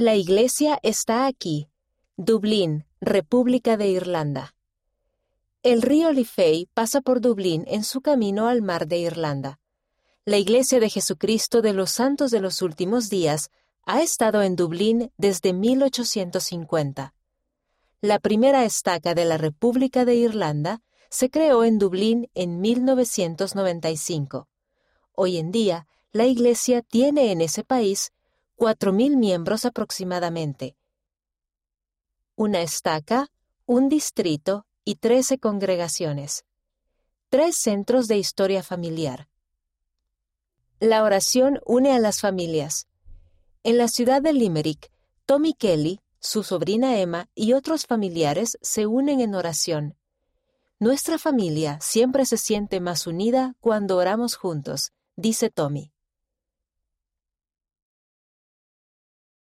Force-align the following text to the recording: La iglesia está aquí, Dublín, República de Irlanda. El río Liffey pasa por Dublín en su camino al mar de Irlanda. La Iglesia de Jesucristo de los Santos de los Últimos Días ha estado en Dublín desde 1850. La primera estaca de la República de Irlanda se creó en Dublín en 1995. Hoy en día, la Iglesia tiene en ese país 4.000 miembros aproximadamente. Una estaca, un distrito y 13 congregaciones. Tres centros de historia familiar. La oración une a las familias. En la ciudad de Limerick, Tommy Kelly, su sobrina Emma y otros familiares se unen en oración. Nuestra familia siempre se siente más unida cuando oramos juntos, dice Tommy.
La 0.00 0.14
iglesia 0.14 0.78
está 0.84 1.26
aquí, 1.26 1.66
Dublín, 2.16 2.86
República 3.00 3.76
de 3.76 3.88
Irlanda. 3.88 4.54
El 5.64 5.82
río 5.82 6.12
Liffey 6.12 6.68
pasa 6.72 7.00
por 7.00 7.20
Dublín 7.20 7.64
en 7.66 7.82
su 7.82 8.00
camino 8.00 8.46
al 8.46 8.62
mar 8.62 8.86
de 8.86 8.98
Irlanda. 8.98 9.58
La 10.24 10.36
Iglesia 10.36 10.78
de 10.78 10.88
Jesucristo 10.88 11.62
de 11.62 11.72
los 11.72 11.90
Santos 11.90 12.30
de 12.30 12.38
los 12.38 12.62
Últimos 12.62 13.10
Días 13.10 13.50
ha 13.86 14.00
estado 14.00 14.42
en 14.42 14.54
Dublín 14.54 15.10
desde 15.16 15.52
1850. 15.52 17.12
La 18.00 18.20
primera 18.20 18.64
estaca 18.64 19.14
de 19.14 19.24
la 19.24 19.36
República 19.36 20.04
de 20.04 20.14
Irlanda 20.14 20.80
se 21.10 21.28
creó 21.28 21.64
en 21.64 21.80
Dublín 21.80 22.30
en 22.34 22.60
1995. 22.60 24.46
Hoy 25.16 25.38
en 25.38 25.50
día, 25.50 25.88
la 26.12 26.26
Iglesia 26.26 26.82
tiene 26.82 27.32
en 27.32 27.40
ese 27.40 27.64
país 27.64 28.12
4.000 28.58 29.16
miembros 29.16 29.64
aproximadamente. 29.64 30.76
Una 32.34 32.60
estaca, 32.60 33.28
un 33.66 33.88
distrito 33.88 34.66
y 34.84 34.96
13 34.96 35.38
congregaciones. 35.38 36.44
Tres 37.28 37.56
centros 37.56 38.08
de 38.08 38.18
historia 38.18 38.64
familiar. 38.64 39.28
La 40.80 41.04
oración 41.04 41.60
une 41.66 41.92
a 41.92 42.00
las 42.00 42.20
familias. 42.20 42.88
En 43.62 43.78
la 43.78 43.86
ciudad 43.86 44.22
de 44.22 44.32
Limerick, 44.32 44.90
Tommy 45.24 45.54
Kelly, 45.54 46.00
su 46.18 46.42
sobrina 46.42 46.98
Emma 46.98 47.28
y 47.36 47.52
otros 47.52 47.86
familiares 47.86 48.58
se 48.60 48.88
unen 48.88 49.20
en 49.20 49.36
oración. 49.36 49.96
Nuestra 50.80 51.16
familia 51.16 51.78
siempre 51.80 52.26
se 52.26 52.36
siente 52.36 52.80
más 52.80 53.06
unida 53.06 53.54
cuando 53.60 53.96
oramos 53.98 54.34
juntos, 54.34 54.90
dice 55.14 55.48
Tommy. 55.48 55.92